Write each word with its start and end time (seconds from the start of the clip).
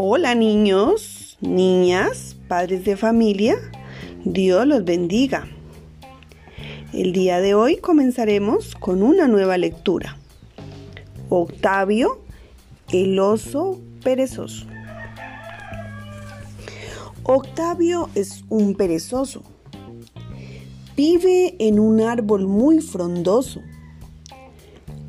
Hola 0.00 0.36
niños, 0.36 1.36
niñas, 1.40 2.36
padres 2.46 2.84
de 2.84 2.96
familia, 2.96 3.56
Dios 4.24 4.64
los 4.64 4.84
bendiga. 4.84 5.48
El 6.92 7.12
día 7.12 7.40
de 7.40 7.54
hoy 7.54 7.78
comenzaremos 7.78 8.76
con 8.76 9.02
una 9.02 9.26
nueva 9.26 9.58
lectura. 9.58 10.16
Octavio, 11.30 12.20
el 12.92 13.18
oso 13.18 13.80
perezoso. 14.04 14.66
Octavio 17.24 18.08
es 18.14 18.44
un 18.48 18.76
perezoso. 18.76 19.42
Vive 20.96 21.56
en 21.58 21.80
un 21.80 22.02
árbol 22.02 22.46
muy 22.46 22.78
frondoso. 22.78 23.62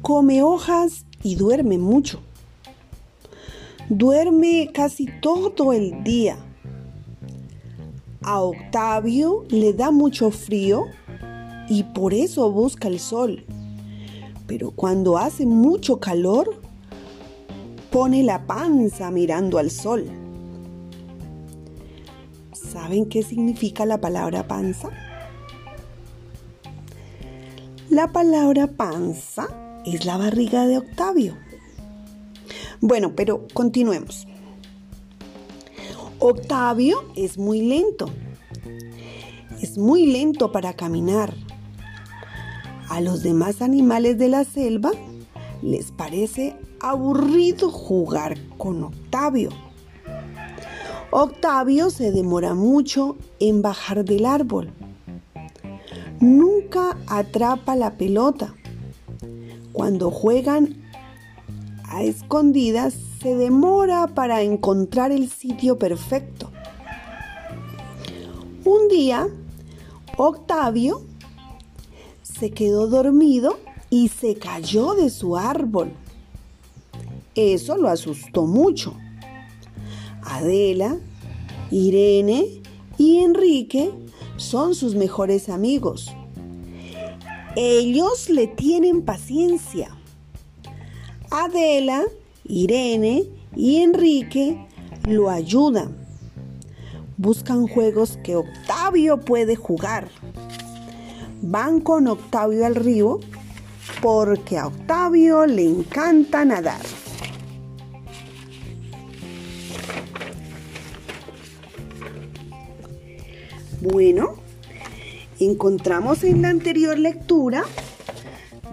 Come 0.01 0.41
hojas 0.41 1.05
y 1.21 1.35
duerme 1.35 1.77
mucho. 1.77 2.23
Duerme 3.89 4.69
casi 4.71 5.07
todo 5.19 5.73
el 5.73 6.03
día. 6.03 6.37
A 8.21 8.39
Octavio 8.39 9.45
le 9.49 9.73
da 9.73 9.89
mucho 9.89 10.29
frío 10.29 10.85
y 11.67 11.81
por 11.81 12.13
eso 12.13 12.51
busca 12.51 12.87
el 12.87 12.99
sol. 12.99 13.45
Pero 14.45 14.69
cuando 14.69 15.17
hace 15.17 15.47
mucho 15.47 15.99
calor, 15.99 16.61
pone 17.89 18.21
la 18.21 18.45
panza 18.45 19.09
mirando 19.09 19.57
al 19.57 19.71
sol. 19.71 20.05
¿Saben 22.53 23.07
qué 23.07 23.23
significa 23.23 23.87
la 23.87 23.99
palabra 23.99 24.47
panza? 24.47 24.89
La 27.89 28.11
palabra 28.11 28.67
panza 28.67 29.47
es 29.83 30.05
la 30.05 30.17
barriga 30.17 30.67
de 30.67 30.77
Octavio. 30.77 31.48
Bueno, 32.81 33.13
pero 33.15 33.45
continuemos. 33.53 34.27
Octavio 36.19 37.03
es 37.15 37.37
muy 37.37 37.61
lento. 37.61 38.09
Es 39.61 39.77
muy 39.77 40.05
lento 40.05 40.51
para 40.51 40.73
caminar. 40.73 41.33
A 42.89 43.01
los 43.01 43.21
demás 43.21 43.61
animales 43.61 44.17
de 44.17 44.29
la 44.29 44.43
selva 44.45 44.91
les 45.61 45.91
parece 45.91 46.55
aburrido 46.79 47.69
jugar 47.69 48.37
con 48.57 48.83
Octavio. 48.83 49.49
Octavio 51.11 51.89
se 51.89 52.11
demora 52.11 52.53
mucho 52.53 53.17
en 53.39 53.61
bajar 53.61 54.05
del 54.05 54.25
árbol. 54.25 54.71
Nunca 56.19 56.97
atrapa 57.07 57.75
la 57.75 57.97
pelota. 57.97 58.53
Cuando 59.73 60.11
juegan 60.11 60.88
a 61.89 62.03
escondidas 62.03 62.93
se 63.21 63.35
demora 63.35 64.07
para 64.07 64.43
encontrar 64.43 65.11
el 65.11 65.29
sitio 65.29 65.77
perfecto. 65.77 66.51
Un 68.63 68.87
día, 68.87 69.27
Octavio 70.15 71.01
se 72.21 72.51
quedó 72.51 72.87
dormido 72.87 73.59
y 73.89 74.09
se 74.09 74.35
cayó 74.35 74.93
de 74.93 75.09
su 75.09 75.35
árbol. 75.35 75.91
Eso 77.33 77.75
lo 77.77 77.89
asustó 77.89 78.45
mucho. 78.45 78.93
Adela, 80.21 80.97
Irene 81.71 82.61
y 82.97 83.19
Enrique 83.19 83.91
son 84.37 84.75
sus 84.75 84.93
mejores 84.93 85.49
amigos. 85.49 86.13
Ellos 87.55 88.29
le 88.29 88.47
tienen 88.47 89.01
paciencia. 89.01 89.98
Adela, 91.31 92.05
Irene 92.43 93.25
y 93.55 93.81
Enrique 93.81 94.65
lo 95.07 95.29
ayudan. 95.29 95.95
Buscan 97.17 97.67
juegos 97.67 98.17
que 98.23 98.35
Octavio 98.35 99.19
puede 99.19 99.55
jugar. 99.55 100.09
Van 101.41 101.81
con 101.81 102.07
Octavio 102.07 102.65
al 102.65 102.75
río 102.75 103.19
porque 104.01 104.57
a 104.57 104.67
Octavio 104.67 105.45
le 105.45 105.65
encanta 105.65 106.45
nadar. 106.45 106.81
Bueno, 113.81 114.35
encontramos 115.39 116.23
en 116.23 116.41
la 116.41 116.49
anterior 116.49 116.97
lectura 116.97 117.63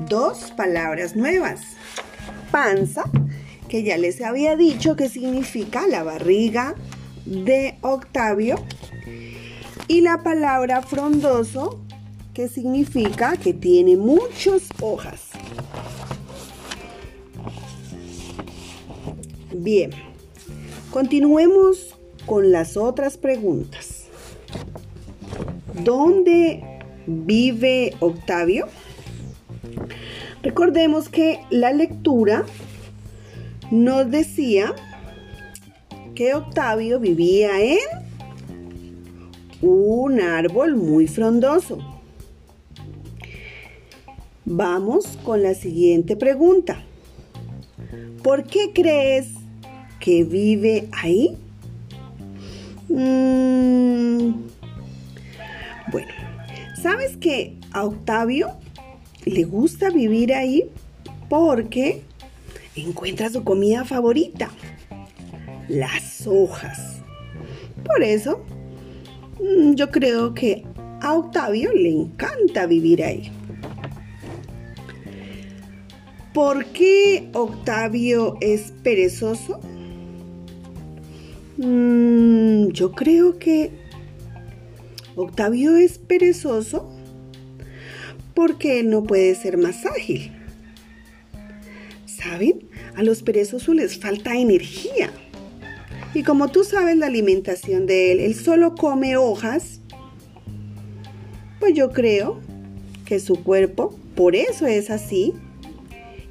dos 0.08 0.52
palabras 0.56 1.14
nuevas. 1.14 1.75
Panza, 2.56 3.04
que 3.68 3.82
ya 3.82 3.98
les 3.98 4.22
había 4.22 4.56
dicho 4.56 4.96
que 4.96 5.10
significa 5.10 5.86
la 5.86 6.02
barriga 6.02 6.74
de 7.26 7.76
Octavio, 7.82 8.56
y 9.88 10.00
la 10.00 10.22
palabra 10.22 10.80
frondoso, 10.80 11.78
que 12.32 12.48
significa 12.48 13.36
que 13.36 13.52
tiene 13.52 13.98
muchas 13.98 14.62
hojas. 14.80 15.32
Bien, 19.52 19.90
continuemos 20.90 21.94
con 22.24 22.52
las 22.52 22.78
otras 22.78 23.18
preguntas. 23.18 24.06
¿Dónde 25.84 26.64
vive 27.06 27.94
Octavio? 28.00 28.66
Recordemos 30.42 31.08
que 31.08 31.40
la 31.50 31.72
lectura 31.72 32.44
nos 33.70 34.10
decía 34.10 34.74
que 36.14 36.34
Octavio 36.34 37.00
vivía 37.00 37.60
en 37.60 37.78
un 39.60 40.20
árbol 40.20 40.76
muy 40.76 41.06
frondoso. 41.06 41.78
Vamos 44.44 45.18
con 45.24 45.42
la 45.42 45.54
siguiente 45.54 46.16
pregunta. 46.16 46.82
¿Por 48.22 48.44
qué 48.44 48.72
crees 48.72 49.28
que 49.98 50.24
vive 50.24 50.88
ahí? 50.92 51.36
Mm, 52.88 54.30
bueno, 55.90 56.12
¿sabes 56.80 57.16
que 57.16 57.56
a 57.72 57.84
Octavio 57.84 58.52
le 59.26 59.44
gusta 59.44 59.90
vivir 59.90 60.32
ahí 60.32 60.70
porque 61.28 62.02
encuentra 62.76 63.28
su 63.28 63.42
comida 63.42 63.84
favorita, 63.84 64.50
las 65.68 66.26
hojas. 66.26 67.00
Por 67.84 68.02
eso, 68.02 68.44
mm, 69.40 69.74
yo 69.74 69.90
creo 69.90 70.32
que 70.32 70.64
a 71.00 71.14
Octavio 71.14 71.72
le 71.72 71.90
encanta 71.90 72.66
vivir 72.66 73.02
ahí. 73.02 73.30
¿Por 76.32 76.66
qué 76.66 77.28
Octavio 77.32 78.36
es 78.40 78.72
perezoso? 78.82 79.60
Mm, 81.56 82.68
yo 82.68 82.92
creo 82.92 83.38
que 83.38 83.72
Octavio 85.16 85.76
es 85.76 85.98
perezoso 85.98 86.95
porque 88.36 88.82
no 88.82 89.02
puede 89.02 89.34
ser 89.34 89.56
más 89.56 89.86
ágil. 89.86 90.30
¿Saben? 92.04 92.68
A 92.94 93.02
los 93.02 93.22
perezosos 93.22 93.74
les 93.74 93.98
falta 93.98 94.36
energía. 94.36 95.10
Y 96.12 96.22
como 96.22 96.48
tú 96.48 96.62
sabes 96.62 96.98
la 96.98 97.06
alimentación 97.06 97.86
de 97.86 98.12
él, 98.12 98.20
él 98.20 98.34
solo 98.34 98.74
come 98.74 99.16
hojas, 99.16 99.80
pues 101.60 101.72
yo 101.72 101.90
creo 101.92 102.38
que 103.06 103.20
su 103.20 103.42
cuerpo 103.42 103.98
por 104.14 104.36
eso 104.36 104.66
es 104.66 104.90
así 104.90 105.32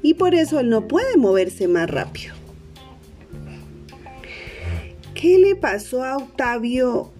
y 0.00 0.14
por 0.14 0.36
eso 0.36 0.60
él 0.60 0.70
no 0.70 0.86
puede 0.86 1.16
moverse 1.16 1.66
más 1.66 1.90
rápido. 1.90 2.34
¿Qué 5.14 5.38
le 5.38 5.56
pasó 5.56 6.04
a 6.04 6.18
Octavio 6.18 7.10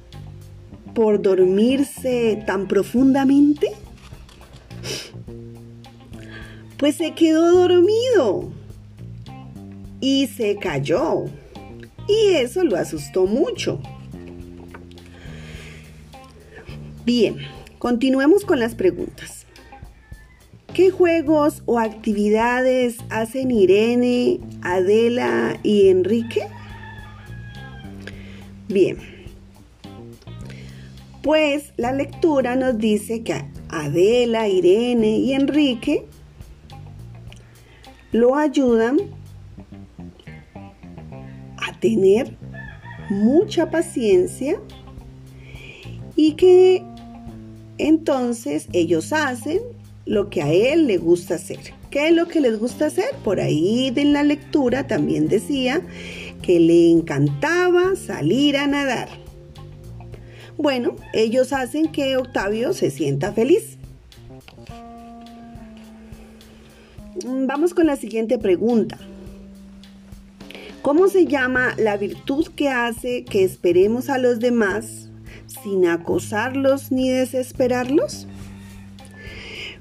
por 0.94 1.20
dormirse 1.20 2.40
tan 2.46 2.68
profundamente? 2.68 3.72
Pues 6.78 6.96
se 6.96 7.14
quedó 7.14 7.52
dormido 7.52 8.52
y 10.00 10.26
se 10.26 10.56
cayó. 10.56 11.24
Y 12.08 12.34
eso 12.34 12.64
lo 12.64 12.76
asustó 12.76 13.26
mucho. 13.26 13.80
Bien, 17.04 17.38
continuemos 17.78 18.44
con 18.44 18.60
las 18.60 18.74
preguntas. 18.74 19.46
¿Qué 20.74 20.90
juegos 20.90 21.62
o 21.64 21.78
actividades 21.78 22.98
hacen 23.08 23.50
Irene, 23.50 24.40
Adela 24.60 25.58
y 25.62 25.88
Enrique? 25.88 26.48
Bien. 28.68 28.98
Pues 31.22 31.72
la 31.76 31.92
lectura 31.92 32.56
nos 32.56 32.76
dice 32.76 33.22
que 33.22 33.46
Adela, 33.70 34.48
Irene 34.48 35.16
y 35.18 35.32
Enrique 35.32 36.04
lo 38.16 38.34
ayudan 38.36 38.96
a 41.58 41.78
tener 41.80 42.34
mucha 43.10 43.70
paciencia 43.70 44.58
y 46.16 46.32
que 46.32 46.82
entonces 47.76 48.68
ellos 48.72 49.12
hacen 49.12 49.60
lo 50.06 50.30
que 50.30 50.40
a 50.40 50.50
él 50.50 50.86
le 50.86 50.96
gusta 50.96 51.34
hacer. 51.34 51.58
¿Qué 51.90 52.08
es 52.08 52.14
lo 52.14 52.26
que 52.26 52.40
les 52.40 52.58
gusta 52.58 52.86
hacer? 52.86 53.14
Por 53.22 53.38
ahí 53.38 53.92
en 53.94 54.14
la 54.14 54.22
lectura 54.22 54.86
también 54.86 55.28
decía 55.28 55.82
que 56.40 56.58
le 56.58 56.90
encantaba 56.90 57.96
salir 57.96 58.56
a 58.56 58.66
nadar. 58.66 59.08
Bueno, 60.56 60.96
ellos 61.12 61.52
hacen 61.52 61.92
que 61.92 62.16
Octavio 62.16 62.72
se 62.72 62.90
sienta 62.90 63.32
feliz. 63.32 63.76
Vamos 67.24 67.72
con 67.72 67.86
la 67.86 67.96
siguiente 67.96 68.38
pregunta. 68.38 68.98
¿Cómo 70.82 71.08
se 71.08 71.26
llama 71.26 71.74
la 71.78 71.96
virtud 71.96 72.48
que 72.54 72.68
hace 72.68 73.24
que 73.24 73.42
esperemos 73.42 74.10
a 74.10 74.18
los 74.18 74.38
demás 74.38 75.08
sin 75.62 75.86
acosarlos 75.86 76.92
ni 76.92 77.08
desesperarlos? 77.08 78.28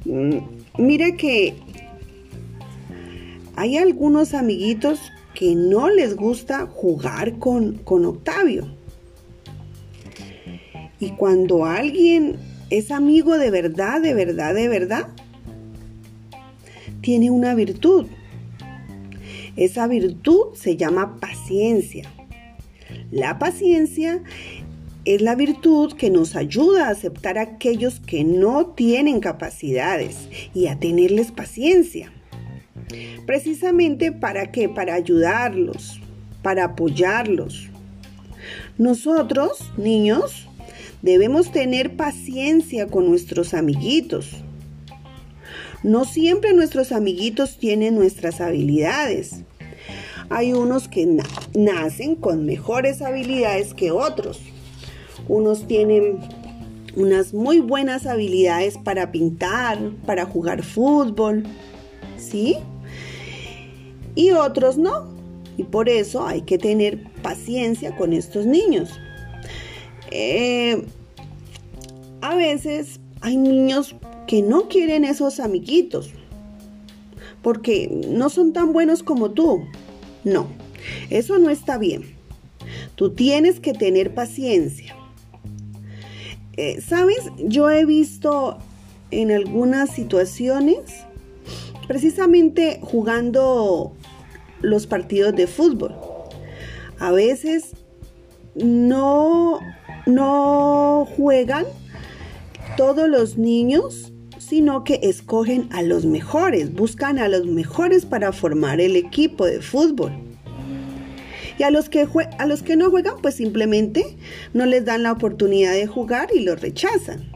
Mm, 0.06 0.38
mira 0.78 1.12
que 1.18 1.56
hay 3.58 3.78
algunos 3.78 4.34
amiguitos 4.34 5.00
que 5.34 5.56
no 5.56 5.90
les 5.90 6.16
gusta 6.16 6.68
jugar 6.68 7.38
con, 7.38 7.80
con 7.80 8.06
Octavio. 8.06 8.66
Y 11.02 11.12
cuando 11.12 11.66
alguien 11.66 12.38
es 12.70 12.92
amigo 12.92 13.38
de 13.38 13.52
verdad, 13.52 14.02
de 14.02 14.14
verdad, 14.14 14.56
de 14.56 14.70
verdad, 14.70 15.10
tiene 17.06 17.30
una 17.30 17.54
virtud. 17.54 18.08
Esa 19.56 19.86
virtud 19.86 20.56
se 20.56 20.76
llama 20.76 21.20
paciencia. 21.20 22.10
La 23.12 23.38
paciencia 23.38 24.24
es 25.06 25.22
la 25.22 25.36
virtud 25.36 25.94
que 25.94 26.10
nos 26.10 26.36
ayuda 26.36 26.88
a 26.88 26.90
aceptar 26.90 27.38
a 27.38 27.44
aquellos 27.44 28.00
que 28.00 28.24
no 28.24 28.66
tienen 28.74 29.20
capacidades 29.20 30.30
y 30.56 30.66
a 30.66 30.80
tenerles 30.80 31.32
paciencia. 31.32 32.12
Precisamente 33.28 34.12
para 34.12 34.52
qué? 34.52 34.68
Para 34.68 34.96
ayudarlos, 34.96 36.02
para 36.42 36.64
apoyarlos. 36.64 37.70
Nosotros, 38.80 39.72
niños, 39.78 40.48
debemos 41.04 41.52
tener 41.52 41.96
paciencia 41.98 42.88
con 42.88 43.08
nuestros 43.08 43.54
amiguitos. 43.54 44.44
No 45.86 46.04
siempre 46.04 46.52
nuestros 46.52 46.92
amiguitos 46.92 47.58
tienen 47.58 47.94
nuestras 47.94 48.42
habilidades. 48.42 49.42
Hay 50.30 50.52
unos 50.52 50.88
que 50.88 51.20
nacen 51.54 52.16
con 52.16 52.44
mejores 52.44 53.04
habilidades 53.04 53.76
que 53.76 53.92
otros 53.92 54.40
unos 55.28 55.68
tienen 55.68 56.18
unas 56.96 57.36
muy 57.36 57.60
buenas 57.60 58.08
habilidades 58.08 58.80
para 58.80 59.12
pintar, 59.12 59.78
para 60.08 60.26
jugar 60.26 60.64
fútbol, 60.64 61.44
¿sí? 62.18 62.58
Y 64.16 64.32
otros 64.32 64.80
no. 64.80 65.08
Y 65.56 65.66
por 65.66 65.88
eso 65.88 66.26
hay 66.26 66.42
que 66.42 66.58
tener 66.58 67.04
paciencia 67.22 67.96
con 67.96 68.12
estos 68.12 68.48
niños. 68.48 68.90
Eh, 70.10 70.84
a 72.22 72.34
veces 72.34 73.00
hay 73.22 73.38
niños 73.38 73.96
que 74.28 74.42
no 74.42 74.68
quieren 74.68 75.04
esos 75.04 75.40
amiguitos 75.40 76.12
porque 77.42 77.90
no 78.08 78.30
son 78.30 78.54
tan 78.54 78.74
buenos 78.74 79.04
como 79.04 79.30
tú. 79.30 79.66
No, 80.24 80.48
eso 81.12 81.38
no 81.38 81.52
está 81.52 81.78
bien. 81.78 82.16
Tú 82.96 83.12
tienes 83.12 83.60
que 83.60 83.74
tener 83.74 84.16
paciencia. 84.16 84.96
Eh, 86.58 86.82
¿Sabes? 86.82 87.20
Yo 87.38 87.70
he 87.70 87.86
visto 87.86 88.58
en 89.12 89.32
algunas 89.32 89.92
situaciones, 89.92 90.80
precisamente 91.88 92.80
jugando 92.82 93.94
los 94.62 94.88
partidos 94.88 95.36
de 95.36 95.46
fútbol, 95.46 95.94
a 96.98 97.12
veces 97.12 97.74
no, 98.56 99.60
no 100.08 101.08
juegan 101.16 101.66
todos 102.78 103.08
los 103.08 103.38
niños, 103.38 104.12
sino 104.48 104.84
que 104.84 105.00
escogen 105.02 105.68
a 105.72 105.82
los 105.82 106.06
mejores, 106.06 106.74
buscan 106.74 107.18
a 107.18 107.28
los 107.28 107.48
mejores 107.48 108.06
para 108.06 108.32
formar 108.32 108.80
el 108.80 108.96
equipo 108.96 109.46
de 109.46 109.62
fútbol. 109.62 110.12
Y 111.58 111.64
a 111.64 111.72
los, 111.72 111.90
que 111.90 112.08
a 112.38 112.46
los 112.46 112.62
que 112.62 112.76
no 112.76 112.92
juegan, 112.92 113.16
pues 113.22 113.36
simplemente 113.36 114.06
no 114.54 114.66
les 114.66 114.86
dan 114.86 115.04
la 115.04 115.14
oportunidad 115.14 115.74
de 115.74 115.88
jugar 115.88 116.30
y 116.34 116.42
los 116.42 116.62
rechazan. 116.62 117.32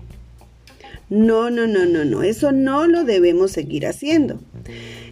No, 1.10 1.50
no, 1.50 1.66
no, 1.66 1.86
no, 1.86 2.06
no, 2.06 2.22
eso 2.22 2.52
no 2.52 2.86
lo 2.86 3.06
debemos 3.06 3.52
seguir 3.52 3.88
haciendo. 3.88 4.40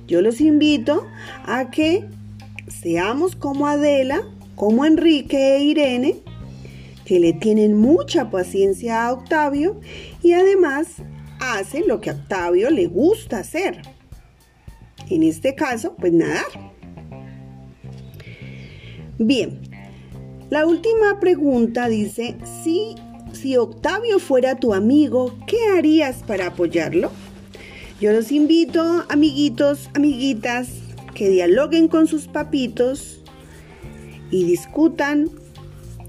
Yo 0.08 0.22
los 0.22 0.40
invito 0.40 1.08
a 1.46 1.72
que 1.72 2.06
seamos 2.68 3.36
como 3.36 3.68
Adela, 3.68 4.22
como 4.56 4.86
Enrique 4.86 5.56
e 5.56 5.64
Irene, 5.64 6.16
que 7.06 7.20
le 7.20 7.34
tienen 7.34 7.76
mucha 7.76 8.30
paciencia 8.30 9.06
a 9.06 9.14
Octavio 9.14 9.80
y 10.22 10.34
además 10.34 10.88
hacen 11.54 11.88
lo 11.88 12.02
que 12.02 12.10
a 12.10 12.14
Octavio 12.14 12.70
le 12.70 12.88
gusta 12.88 13.40
hacer. 13.40 13.82
En 15.10 15.24
este 15.24 15.56
caso, 15.56 15.96
pues 15.96 16.14
nadar. 16.14 16.46
Bien, 19.20 19.60
la 20.50 20.66
última 20.66 21.20
pregunta 21.20 21.88
dice, 21.88 22.36
si, 22.64 22.96
si 23.34 23.58
Octavio 23.58 24.20
fuera 24.20 24.60
tu 24.60 24.74
amigo, 24.74 25.38
¿qué 25.48 25.58
harías 25.78 26.24
para 26.24 26.48
apoyarlo? 26.48 27.12
Yo 28.00 28.12
los 28.12 28.32
invito, 28.32 29.06
amiguitos, 29.10 29.90
amiguitas, 29.96 30.70
que 31.16 31.30
dialoguen 31.30 31.88
con 31.88 32.06
sus 32.06 32.28
papitos 32.28 33.24
y 34.30 34.44
discutan 34.44 35.32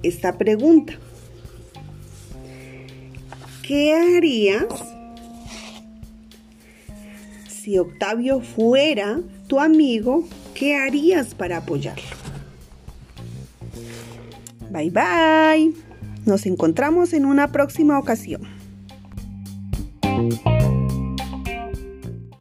esta 0.03 0.37
pregunta. 0.37 0.93
¿Qué 3.63 3.95
harías 3.95 4.67
si 7.69 7.77
Octavio 7.77 8.41
fuera 8.41 9.21
tu 9.47 9.61
amigo? 9.61 10.25
¿Qué 10.55 10.75
harías 10.75 11.35
para 11.35 11.59
apoyarlo? 11.59 12.03
Bye 14.71 14.89
bye. 14.91 15.75
Nos 16.25 16.47
encontramos 16.47 17.13
en 17.13 17.27
una 17.27 17.53
próxima 17.53 17.99
ocasión. 17.99 18.58